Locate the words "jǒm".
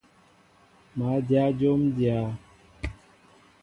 1.57-1.81